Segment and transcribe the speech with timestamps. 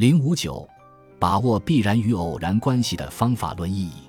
[0.00, 0.66] 零五九，
[1.18, 4.08] 把握必然与偶然关系的方法论意义。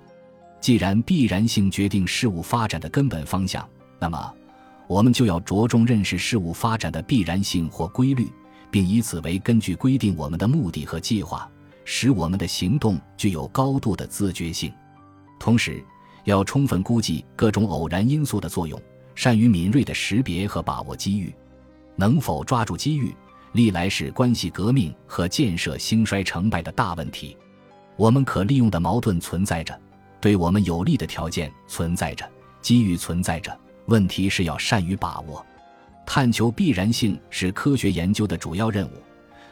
[0.61, 3.67] 既然必然性决定事物发展的根本方向，
[3.99, 4.33] 那么
[4.87, 8.31] 我们就要着重认识事物发展的必然性或规律，
[8.71, 11.45] 并以此为根据规定我们的目的和计划，
[11.83, 14.71] 使我们的行动具有高度的自觉性。
[15.41, 15.83] 同时，
[16.23, 18.81] 要充分估计各种偶然因素的作用，
[19.13, 21.35] 善于敏锐的识别和把握机遇。
[21.97, 23.13] 能否抓住机遇，
[23.53, 27.37] 历来是关系革命和建设兴衰成败的大问题。
[27.95, 29.79] 我们可利用的矛盾存在着，
[30.19, 32.29] 对我们有利的条件存在着，
[32.61, 33.57] 机遇存在着。
[33.85, 35.45] 问题是要善于把握。
[36.05, 38.91] 探求必然性是科学研究的主要任务，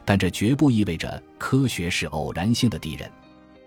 [0.05, 3.09] 但这绝不意味着科学是偶然性的敌人。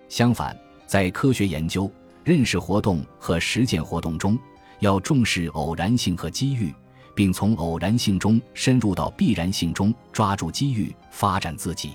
[0.09, 0.57] 相反，
[0.87, 1.91] 在科学研究。
[2.25, 4.39] 认识活动和实践活动中，
[4.79, 6.73] 要重视偶然性和机遇，
[7.15, 11.91] 并从偶然性中深入到必然性中，抓住机遇发展自己。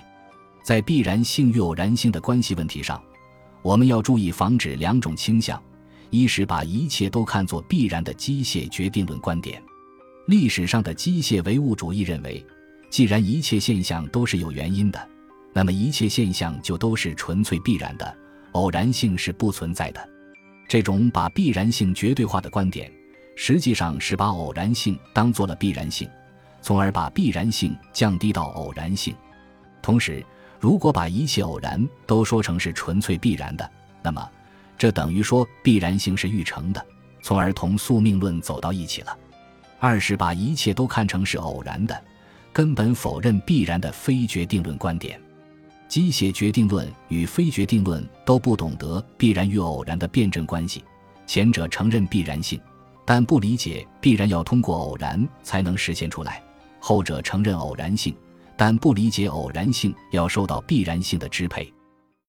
[0.63, 3.01] 在必然性与偶然性的关系问题上，
[3.61, 5.61] 我们要注意防止两种倾向：
[6.09, 9.61] 一是把一切都看作必然的机械决定论观点。
[10.27, 12.45] 历史上的机械唯物主义认为，
[12.89, 15.09] 既然一切现象都是有原因的，
[15.53, 18.17] 那么一切现象就都是纯粹必然的，
[18.51, 20.09] 偶然性是不存在的。
[20.67, 22.91] 这种把必然性绝对化的观点，
[23.39, 26.09] 实际上是把偶然性当做了必然性，
[26.59, 29.15] 从而把必然性降低到偶然性。
[29.79, 30.25] 同时，
[30.59, 33.71] 如果把一切偶然都说成是纯粹必然的，
[34.01, 34.27] 那么
[34.75, 36.83] 这等于说必然性是预成的，
[37.21, 39.15] 从而同宿命论走到一起了。
[39.79, 42.03] 二是把一切都看成是偶然的，
[42.51, 45.21] 根本否认必然的非决定论观点。
[45.87, 50.83] 机械决定论与非决定论都不懂得必然与偶然的辩证关系，
[51.27, 52.59] 前者承认必然性，
[53.09, 56.33] 但不理解必然要通过偶然才能实现出来；
[56.77, 58.13] 后者承认偶然性，
[58.57, 61.73] 但不理解偶然性要受到必然性的支配。